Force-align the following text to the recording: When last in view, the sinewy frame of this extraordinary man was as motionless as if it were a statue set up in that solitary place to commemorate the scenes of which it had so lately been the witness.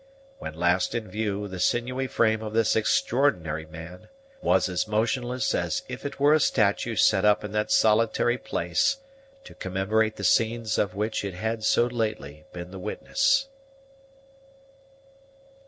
When 0.39 0.55
last 0.55 0.95
in 0.95 1.07
view, 1.11 1.47
the 1.47 1.59
sinewy 1.59 2.07
frame 2.07 2.41
of 2.41 2.53
this 2.53 2.75
extraordinary 2.75 3.67
man 3.67 4.09
was 4.41 4.67
as 4.67 4.87
motionless 4.87 5.53
as 5.53 5.83
if 5.87 6.07
it 6.07 6.19
were 6.19 6.33
a 6.33 6.39
statue 6.39 6.95
set 6.95 7.23
up 7.23 7.43
in 7.43 7.51
that 7.51 7.69
solitary 7.69 8.39
place 8.39 8.97
to 9.43 9.53
commemorate 9.53 10.15
the 10.15 10.23
scenes 10.23 10.79
of 10.79 10.95
which 10.95 11.23
it 11.23 11.35
had 11.35 11.63
so 11.63 11.85
lately 11.85 12.45
been 12.51 12.71
the 12.71 12.79
witness. 12.79 13.47